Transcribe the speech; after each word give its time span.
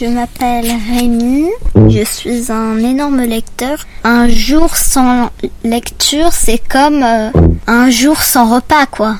Je 0.00 0.06
m'appelle 0.06 0.64
Rémi, 0.64 1.50
je 1.90 2.02
suis 2.02 2.50
un 2.50 2.78
énorme 2.78 3.20
lecteur. 3.20 3.84
Un 4.02 4.30
jour 4.30 4.74
sans 4.74 5.28
lecture, 5.62 6.32
c'est 6.32 6.56
comme 6.56 7.02
euh, 7.02 7.30
un 7.66 7.90
jour 7.90 8.16
sans 8.16 8.54
repas, 8.54 8.86
quoi. 8.86 9.16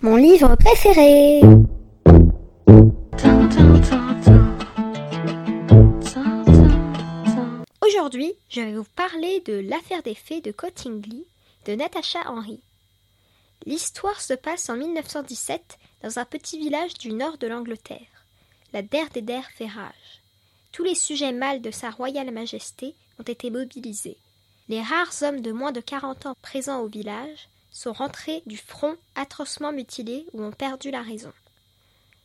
Mon 0.00 0.16
livre 0.16 0.56
préféré. 0.56 1.42
Aujourd'hui, 7.86 8.32
je 8.48 8.62
vais 8.62 8.72
vous 8.72 8.86
parler 8.96 9.42
de 9.44 9.60
L'affaire 9.68 10.02
des 10.02 10.14
fées 10.14 10.40
de 10.40 10.50
Cottingley 10.50 11.26
de 11.66 11.74
Natasha 11.74 12.20
Henry. 12.26 12.62
L'histoire 13.66 14.22
se 14.22 14.32
passe 14.32 14.70
en 14.70 14.76
1917 14.76 15.76
dans 16.02 16.18
un 16.18 16.24
petit 16.24 16.58
village 16.58 16.94
du 16.94 17.12
nord 17.12 17.36
de 17.36 17.48
l'Angleterre. 17.48 18.15
La 18.72 18.82
der 18.82 19.08
des 19.10 19.22
der 19.22 19.48
fait 19.54 19.66
rage. 19.66 20.22
Tous 20.72 20.84
les 20.84 20.94
sujets 20.94 21.32
mâles 21.32 21.62
de 21.62 21.70
Sa 21.70 21.90
Royale 21.90 22.30
Majesté 22.30 22.94
ont 23.18 23.22
été 23.22 23.50
mobilisés. 23.50 24.18
Les 24.68 24.82
rares 24.82 25.22
hommes 25.22 25.40
de 25.40 25.52
moins 25.52 25.72
de 25.72 25.80
40 25.80 26.26
ans 26.26 26.36
présents 26.42 26.80
au 26.80 26.88
village 26.88 27.48
sont 27.70 27.92
rentrés 27.92 28.42
du 28.46 28.56
front 28.56 28.96
atrocement 29.14 29.72
mutilés 29.72 30.26
ou 30.32 30.42
ont 30.42 30.50
perdu 30.50 30.90
la 30.90 31.02
raison. 31.02 31.32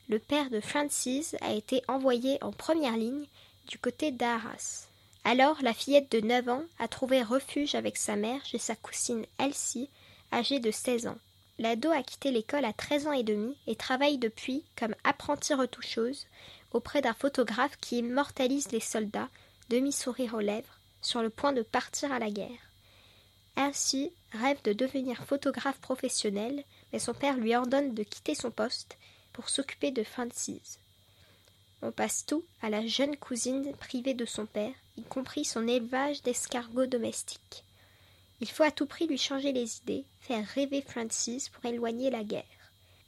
Le 0.10 0.20
père 0.20 0.50
de 0.50 0.60
Francis 0.60 1.36
a 1.42 1.54
été 1.54 1.84
envoyé 1.88 2.38
en 2.44 2.52
première 2.52 2.98
ligne 2.98 3.26
du 3.68 3.78
côté 3.78 4.12
d'Arras. 4.12 4.88
Alors 5.24 5.58
la 5.62 5.74
fillette 5.74 6.12
de 6.12 6.20
9 6.20 6.50
ans 6.50 6.64
a 6.80 6.88
trouvé 6.88 7.22
refuge 7.22 7.76
avec 7.76 7.96
sa 7.96 8.16
mère 8.16 8.44
chez 8.46 8.58
sa 8.58 8.76
cousine 8.76 9.26
Elsie, 9.40 9.90
âgée 10.34 10.60
de 10.60 10.72
16 10.72 11.08
ans. 11.08 11.18
L'ado 11.62 11.92
a 11.92 12.02
quitté 12.02 12.32
l'école 12.32 12.66
à 12.66 12.74
13 12.74 13.06
ans 13.06 13.12
et 13.12 13.22
demi 13.22 13.56
et 13.68 13.76
travaille 13.76 14.18
depuis 14.18 14.64
comme 14.76 14.96
apprentie 15.04 15.54
retoucheuse 15.54 16.26
auprès 16.72 17.04
d'un 17.04 17.14
photographe 17.14 17.78
qui 17.80 18.00
immortalise 18.00 18.72
les 18.72 18.80
soldats, 18.80 19.30
demi-sourire 19.70 20.34
aux 20.34 20.40
lèvres, 20.40 20.80
sur 21.04 21.22
le 21.22 21.30
point 21.30 21.54
de 21.54 21.62
partir 21.62 22.12
à 22.12 22.18
la 22.18 22.32
guerre. 22.32 22.50
Ainsi 23.58 24.12
rêve 24.32 24.60
de 24.64 24.74
devenir 24.74 25.24
photographe 25.24 25.80
professionnel, 25.82 26.64
mais 26.92 26.98
son 26.98 27.14
père 27.14 27.38
lui 27.38 27.56
ordonne 27.56 27.94
de 27.94 28.02
quitter 28.02 28.34
son 28.34 28.50
poste 28.50 28.98
pour 29.32 29.48
s'occuper 29.48 29.92
de 29.92 30.04
Francis. 30.04 30.80
On 31.84 31.92
passe 31.92 32.26
tout 32.26 32.44
à 32.64 32.72
la 32.72 32.88
jeune 32.88 33.18
cousine 33.18 33.72
privée 33.76 34.16
de 34.16 34.26
son 34.26 34.48
père, 34.48 34.74
y 34.98 35.04
compris 35.04 35.46
son 35.46 35.68
élevage 35.68 36.24
d'escargots 36.24 36.88
domestiques. 36.88 37.66
Il 38.42 38.50
faut 38.50 38.64
à 38.64 38.72
tout 38.72 38.88
prix 38.88 39.06
lui 39.06 39.20
changer 39.20 39.52
les 39.52 39.78
idées, 39.78 40.04
faire 40.20 40.46
rêver 40.48 40.82
Francis 40.82 41.48
pour 41.50 41.64
éloigner 41.64 42.10
la 42.10 42.24
guerre. 42.24 42.44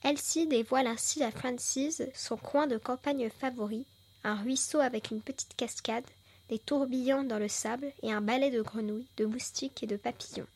Elsie 0.03 0.45
dévoile 0.45 0.85
ainsi 0.85 1.23
à 1.23 1.31
Francis 1.31 2.03
son 2.13 2.37
coin 2.37 2.67
de 2.67 2.77
campagne 2.77 3.29
favori, 3.29 3.85
un 4.23 4.35
ruisseau 4.35 4.79
avec 4.79 5.09
une 5.09 5.21
petite 5.21 5.55
cascade, 5.55 6.05
des 6.49 6.59
tourbillons 6.59 7.23
dans 7.23 7.39
le 7.39 7.47
sable 7.47 7.91
et 8.03 8.11
un 8.11 8.21
balai 8.21 8.51
de 8.51 8.61
grenouilles, 8.61 9.07
de 9.17 9.25
moustiques 9.25 9.81
et 9.81 9.87
de 9.87 9.95
papillons. 9.95 10.47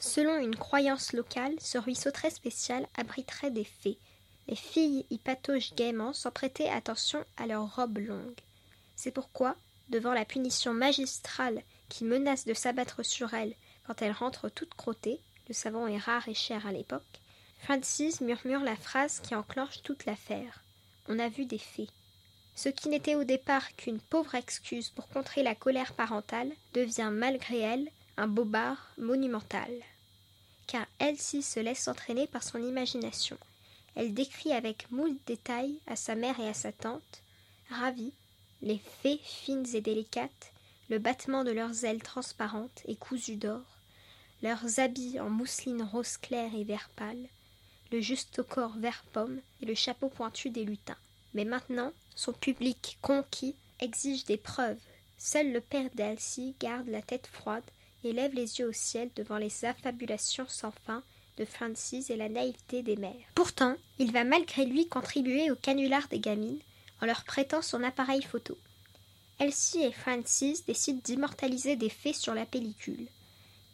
Selon 0.00 0.36
une 0.38 0.56
croyance 0.56 1.12
locale, 1.12 1.54
ce 1.60 1.78
ruisseau 1.78 2.10
très 2.10 2.30
spécial 2.30 2.88
abriterait 2.96 3.52
des 3.52 3.64
fées. 3.64 3.98
Les 4.48 4.56
filles 4.56 5.06
y 5.10 5.18
pataugent 5.18 5.74
gaiement 5.76 6.12
sans 6.12 6.32
prêter 6.32 6.68
attention 6.68 7.24
à 7.36 7.46
leurs 7.46 7.76
robes 7.76 7.98
longues. 7.98 8.40
C'est 8.96 9.12
pourquoi, 9.12 9.54
devant 9.90 10.12
la 10.12 10.24
punition 10.24 10.74
magistrale 10.74 11.62
qui 11.88 12.04
menace 12.04 12.46
de 12.46 12.54
s'abattre 12.54 13.04
sur 13.04 13.32
elles 13.34 13.54
quand 13.86 14.02
elles 14.02 14.12
rentrent 14.12 14.48
toutes 14.48 14.74
crottées, 14.74 15.20
le 15.48 15.54
savon 15.54 15.86
est 15.86 15.98
rare 15.98 16.28
et 16.28 16.34
cher 16.34 16.66
à 16.66 16.72
l'époque, 16.72 17.02
Francis 17.62 18.20
murmure 18.20 18.62
la 18.62 18.76
phrase 18.76 19.20
qui 19.20 19.34
enclenche 19.34 19.82
toute 19.82 20.04
l'affaire. 20.04 20.62
On 21.08 21.18
a 21.18 21.28
vu 21.28 21.46
des 21.46 21.58
fées. 21.58 21.88
Ce 22.54 22.68
qui 22.68 22.88
n'était 22.88 23.14
au 23.14 23.24
départ 23.24 23.74
qu'une 23.76 24.00
pauvre 24.00 24.34
excuse 24.34 24.90
pour 24.90 25.08
contrer 25.08 25.42
la 25.42 25.54
colère 25.54 25.94
parentale 25.94 26.50
devient 26.74 27.10
malgré 27.12 27.58
elle 27.58 27.88
un 28.16 28.26
bobard 28.26 28.90
monumental. 28.98 29.70
Car 30.66 30.86
Elsie 30.98 31.42
se 31.42 31.60
laisse 31.60 31.88
entraîner 31.88 32.26
par 32.26 32.42
son 32.42 32.62
imagination. 32.62 33.38
Elle 33.94 34.14
décrit 34.14 34.52
avec 34.52 34.90
moult 34.90 35.16
détails 35.26 35.78
à 35.86 35.96
sa 35.96 36.14
mère 36.14 36.38
et 36.40 36.48
à 36.48 36.54
sa 36.54 36.72
tante, 36.72 37.22
ravie, 37.70 38.12
les 38.60 38.80
fées 39.02 39.20
fines 39.22 39.66
et 39.74 39.80
délicates, 39.80 40.52
le 40.88 40.98
battement 40.98 41.44
de 41.44 41.50
leurs 41.50 41.84
ailes 41.84 42.02
transparentes 42.02 42.82
et 42.86 42.96
cousues 42.96 43.36
d'or, 43.36 43.62
leurs 44.42 44.80
habits 44.80 45.20
en 45.20 45.30
mousseline 45.30 45.82
rose 45.82 46.16
clair 46.16 46.50
et 46.54 46.64
vert 46.64 46.90
pâle, 46.96 47.28
le 47.92 48.00
juste 48.00 48.42
corps 48.42 48.76
vert 48.78 49.04
pomme 49.12 49.40
et 49.60 49.66
le 49.66 49.74
chapeau 49.74 50.08
pointu 50.08 50.50
des 50.50 50.64
lutins. 50.64 50.96
Mais 51.34 51.44
maintenant, 51.44 51.92
son 52.14 52.32
public 52.32 52.98
conquis 53.02 53.54
exige 53.80 54.24
des 54.24 54.36
preuves. 54.36 54.80
Seul 55.18 55.52
le 55.52 55.60
père 55.60 55.90
d'Elsie 55.94 56.54
garde 56.58 56.88
la 56.88 57.02
tête 57.02 57.26
froide 57.26 57.62
et 58.04 58.12
lève 58.12 58.34
les 58.34 58.58
yeux 58.58 58.68
au 58.68 58.72
ciel 58.72 59.10
devant 59.14 59.38
les 59.38 59.64
affabulations 59.64 60.48
sans 60.48 60.72
fin 60.86 61.02
de 61.38 61.44
Francis 61.44 62.10
et 62.10 62.16
la 62.16 62.28
naïveté 62.28 62.82
des 62.82 62.96
mères. 62.96 63.12
Pourtant, 63.34 63.76
il 63.98 64.12
va 64.12 64.24
malgré 64.24 64.66
lui 64.66 64.88
contribuer 64.88 65.50
au 65.50 65.56
canular 65.56 66.08
des 66.08 66.18
gamines 66.18 66.60
en 67.00 67.06
leur 67.06 67.24
prêtant 67.24 67.62
son 67.62 67.82
appareil 67.82 68.22
photo. 68.22 68.58
Elsie 69.38 69.82
et 69.82 69.92
Francis 69.92 70.64
décident 70.66 71.00
d'immortaliser 71.02 71.76
des 71.76 71.88
fées 71.88 72.12
sur 72.12 72.34
la 72.34 72.46
pellicule. 72.46 73.08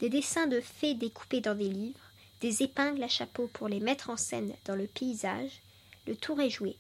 Des 0.00 0.08
dessins 0.08 0.46
de 0.46 0.60
fées 0.60 0.94
découpés 0.94 1.40
dans 1.40 1.56
des 1.56 1.68
livres, 1.68 1.98
des 2.40 2.62
épingles 2.62 3.02
à 3.02 3.08
chapeau 3.08 3.48
pour 3.52 3.68
les 3.68 3.80
mettre 3.80 4.10
en 4.10 4.16
scène 4.16 4.54
dans 4.64 4.76
le 4.76 4.86
paysage, 4.86 5.60
le 6.06 6.16
tour 6.16 6.40
est 6.40 6.50
joué. 6.50 6.76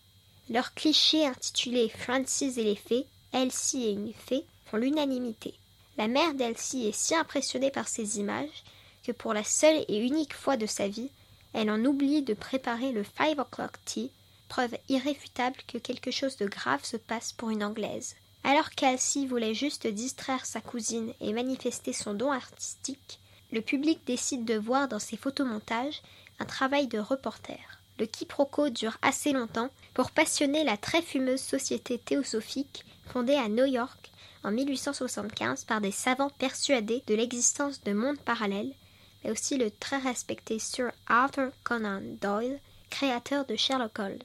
Leurs 0.50 0.72
clichés 0.74 1.26
intitulés 1.26 1.88
Francis 1.88 2.56
et 2.56 2.64
les 2.64 2.76
fées, 2.76 3.06
Elsie 3.32 3.84
et 3.84 3.90
une 3.90 4.14
fée 4.14 4.44
font 4.66 4.76
l'unanimité. 4.76 5.54
La 5.96 6.06
mère 6.06 6.34
d'Elsie 6.34 6.86
est 6.86 6.96
si 6.96 7.14
impressionnée 7.14 7.70
par 7.70 7.88
ces 7.88 8.20
images 8.20 8.62
que 9.04 9.12
pour 9.12 9.34
la 9.34 9.44
seule 9.44 9.84
et 9.88 9.98
unique 9.98 10.34
fois 10.34 10.56
de 10.56 10.66
sa 10.66 10.86
vie, 10.86 11.10
elle 11.52 11.70
en 11.70 11.84
oublie 11.84 12.22
de 12.22 12.34
préparer 12.34 12.92
le 12.92 13.02
five 13.02 13.38
o'clock 13.38 13.72
tea, 13.84 14.10
preuve 14.48 14.76
irréfutable 14.88 15.56
que 15.66 15.78
quelque 15.78 16.10
chose 16.10 16.36
de 16.36 16.46
grave 16.46 16.84
se 16.84 16.96
passe 16.96 17.32
pour 17.32 17.50
une 17.50 17.64
Anglaise. 17.64 18.14
Alors 18.50 18.70
qu'Elsie 18.70 19.26
voulait 19.26 19.52
juste 19.52 19.86
distraire 19.86 20.46
sa 20.46 20.62
cousine 20.62 21.12
et 21.20 21.34
manifester 21.34 21.92
son 21.92 22.14
don 22.14 22.32
artistique, 22.32 23.20
le 23.52 23.60
public 23.60 24.00
décide 24.06 24.46
de 24.46 24.56
voir 24.56 24.88
dans 24.88 24.98
ces 24.98 25.18
photomontages 25.18 26.00
un 26.38 26.46
travail 26.46 26.86
de 26.86 26.98
reporter. 26.98 27.58
Le 27.98 28.06
quiproquo 28.06 28.70
dure 28.70 28.96
assez 29.02 29.34
longtemps 29.34 29.68
pour 29.92 30.12
passionner 30.12 30.64
la 30.64 30.78
très 30.78 31.02
fumeuse 31.02 31.42
société 31.42 31.98
théosophique 31.98 32.86
fondée 33.12 33.34
à 33.34 33.50
New 33.50 33.66
York 33.66 34.10
en 34.42 34.50
1875 34.50 35.64
par 35.64 35.82
des 35.82 35.92
savants 35.92 36.30
persuadés 36.38 37.02
de 37.06 37.14
l'existence 37.14 37.84
de 37.84 37.92
mondes 37.92 38.20
parallèles, 38.20 38.72
mais 39.22 39.30
aussi 39.30 39.58
le 39.58 39.70
très 39.70 39.98
respecté 39.98 40.58
Sir 40.58 40.90
Arthur 41.06 41.50
Conan 41.64 42.00
Doyle, 42.22 42.60
créateur 42.88 43.44
de 43.44 43.56
Sherlock 43.56 43.98
Holmes. 43.98 44.16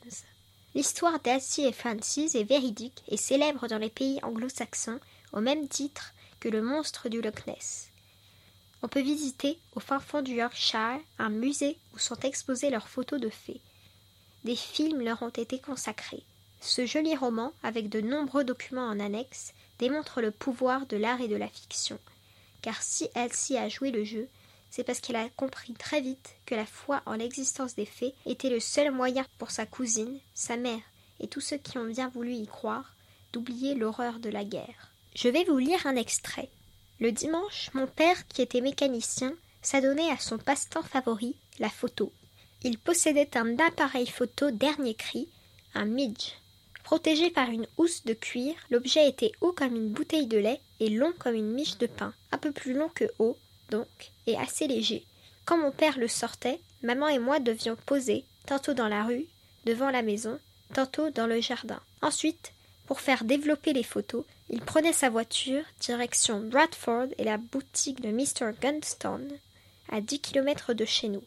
L'histoire 0.76 1.20
d'Elsie 1.20 1.66
et 1.66 1.72
Francis 1.72 2.34
est 2.34 2.44
véridique 2.44 3.04
et 3.08 3.18
célèbre 3.18 3.68
dans 3.68 3.78
les 3.78 3.90
pays 3.92 4.20
anglo-saxons 4.24 5.00
au 5.32 5.40
même 5.40 5.68
titre 5.68 6.14
que 6.40 6.50
le 6.50 6.62
monstre 6.64 7.10
du 7.10 7.22
Loch 7.22 7.46
Ness. 7.46 7.90
On 8.82 8.88
peut 8.88 9.02
visiter 9.02 9.60
au 9.76 9.80
fin 9.80 10.00
fond 10.00 10.22
du 10.22 10.34
Yorkshire 10.34 11.00
un 11.20 11.30
musée 11.30 11.78
où 11.94 12.00
sont 12.00 12.20
exposées 12.20 12.70
leurs 12.72 12.90
photos 12.90 13.22
de 13.22 13.30
fées. 13.30 13.62
Des 14.44 14.56
films 14.56 15.02
leur 15.02 15.22
ont 15.22 15.30
été 15.30 15.60
consacrés. 15.60 16.24
Ce 16.60 16.86
joli 16.86 17.16
roman, 17.16 17.54
avec 17.62 17.88
de 17.90 18.02
nombreux 18.02 18.44
documents 18.44 18.88
en 18.88 19.00
annexe, 19.00 19.54
démontre 19.80 20.22
le 20.22 20.32
pouvoir 20.32 20.86
de 20.88 20.98
l'art 20.98 21.22
et 21.22 21.28
de 21.28 21.36
la 21.36 21.48
fiction. 21.48 22.00
Car 22.62 22.82
si 22.82 23.08
Elsie 23.16 23.58
a 23.58 23.70
joué 23.70 23.92
le 23.92 24.04
jeu, 24.04 24.28
c'est 24.76 24.84
parce 24.84 25.02
qu'elle 25.02 25.18
a 25.18 25.30
compris 25.30 25.74
très 25.74 26.02
vite 26.02 26.34
que 26.48 26.56
la 26.56 26.66
foi 26.66 27.04
en 27.06 27.14
l'existence 27.14 27.76
des 27.76 27.86
fées 27.86 28.16
était 28.26 28.50
le 28.50 28.60
seul 28.60 28.90
moyen 28.90 29.24
pour 29.38 29.52
sa 29.52 29.68
cousine, 29.68 30.18
sa 30.34 30.58
mère 30.58 30.82
et 31.20 31.28
tous 31.28 31.42
ceux 31.42 31.58
qui 31.58 31.78
ont 31.78 31.86
bien 31.86 32.10
voulu 32.10 32.34
y 32.34 32.48
croire 32.48 32.96
d'oublier 33.34 33.76
l'horreur 33.76 34.18
de 34.18 34.32
la 34.32 34.44
guerre. 34.44 34.92
Je 35.14 35.30
vais 35.30 35.44
vous 35.44 35.60
lire 35.60 35.86
un 35.86 35.96
extrait. 35.96 36.50
Le 37.00 37.12
dimanche, 37.12 37.70
mon 37.76 37.86
père, 37.86 38.28
qui 38.28 38.42
était 38.42 38.62
mécanicien, 38.62 39.36
s'adonnait 39.62 40.10
à 40.10 40.18
son 40.18 40.40
passe-temps 40.40 40.82
favori, 40.82 41.36
la 41.60 41.70
photo. 41.70 42.12
Il 42.64 42.80
possédait 42.80 43.38
un 43.38 43.60
appareil 43.60 44.08
photo 44.08 44.50
dernier 44.50 44.96
cri, 44.96 45.30
un 45.76 45.86
Midge. 45.86 46.32
Protégé 46.84 47.30
par 47.30 47.52
une 47.52 47.68
housse 47.78 48.06
de 48.06 48.16
cuir, 48.16 48.56
l'objet 48.72 49.08
était 49.08 49.34
haut 49.40 49.54
comme 49.54 49.76
une 49.76 49.90
bouteille 49.90 50.28
de 50.28 50.40
lait 50.40 50.62
et 50.80 50.90
long 50.90 51.14
comme 51.20 51.36
une 51.36 51.54
miche 51.54 51.78
de 51.78 51.86
pain, 51.86 52.16
un 52.32 52.40
peu 52.40 52.52
plus 52.52 52.74
long 52.74 52.90
que 52.90 53.06
haut, 53.20 53.38
donc, 53.70 53.88
et 54.28 54.38
assez 54.38 54.68
léger. 54.68 55.06
Quand 55.46 55.58
mon 55.58 55.72
père 55.72 55.98
le 55.98 56.08
sortait, 56.08 56.60
maman 56.82 57.08
et 57.08 57.20
moi 57.20 57.40
devions 57.40 57.76
poser, 57.86 58.26
tantôt 58.46 58.74
dans 58.74 58.88
la 58.88 59.04
rue, 59.04 59.26
devant 59.66 59.90
la 59.90 60.02
maison, 60.02 60.40
tantôt 60.74 61.10
dans 61.10 61.28
le 61.28 61.42
jardin. 61.42 61.80
Ensuite, 62.02 62.54
pour 62.86 63.02
faire 63.02 63.24
développer 63.24 63.74
les 63.74 63.84
photos, 63.84 64.26
il 64.50 64.62
prenait 64.62 64.94
sa 64.94 65.10
voiture, 65.10 65.64
direction 65.80 66.42
Bradford 66.42 67.08
et 67.18 67.24
la 67.24 67.38
boutique 67.38 68.02
de 68.02 68.10
Mr. 68.10 68.54
Gunstone, 68.62 69.32
à 69.90 70.02
dix 70.02 70.20
kilomètres 70.20 70.74
de 70.74 70.86
chez 70.86 71.10
nous. 71.10 71.24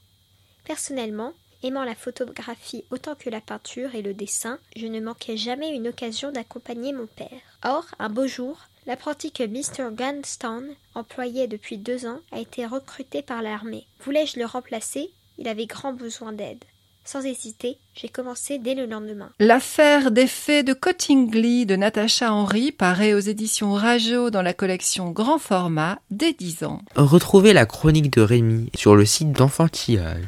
Personnellement, 0.64 1.32
Aimant 1.62 1.84
la 1.84 1.94
photographie 1.94 2.84
autant 2.90 3.14
que 3.14 3.30
la 3.30 3.40
peinture 3.40 3.94
et 3.94 4.02
le 4.02 4.14
dessin, 4.14 4.58
je 4.76 4.86
ne 4.86 5.00
manquais 5.00 5.36
jamais 5.36 5.74
une 5.74 5.88
occasion 5.88 6.30
d'accompagner 6.30 6.92
mon 6.92 7.06
père. 7.06 7.40
Or, 7.64 7.86
un 7.98 8.08
beau 8.10 8.26
jour, 8.26 8.60
l'apprenti 8.86 9.32
que 9.32 9.42
Mr. 9.42 9.94
Gunstone 9.94 10.74
employait 10.94 11.48
depuis 11.48 11.78
deux 11.78 12.06
ans 12.06 12.20
a 12.32 12.38
été 12.38 12.66
recruté 12.66 13.22
par 13.22 13.42
l'armée. 13.42 13.86
Voulais-je 14.04 14.38
le 14.38 14.46
remplacer? 14.46 15.10
Il 15.38 15.48
avait 15.48 15.66
grand 15.66 15.92
besoin 15.92 16.32
d'aide. 16.32 16.64
Sans 17.04 17.24
hésiter, 17.24 17.78
j'ai 17.94 18.08
commencé 18.08 18.58
dès 18.58 18.74
le 18.74 18.86
lendemain. 18.86 19.30
L'affaire 19.38 20.10
des 20.10 20.26
fées 20.26 20.64
de 20.64 20.72
Cottingley 20.72 21.64
de 21.64 21.76
Natacha 21.76 22.32
Henry 22.32 22.72
paraît 22.72 23.14
aux 23.14 23.20
éditions 23.20 23.74
Rajo 23.74 24.30
dans 24.30 24.42
la 24.42 24.52
collection 24.52 25.12
grand 25.12 25.38
format 25.38 26.00
dès 26.10 26.32
10 26.32 26.64
ans. 26.64 26.80
Retrouvez 26.96 27.52
la 27.52 27.64
chronique 27.64 28.12
de 28.12 28.22
Rémi 28.22 28.70
sur 28.74 28.96
le 28.96 29.04
site 29.04 29.30
d'enfantillage. 29.30 30.24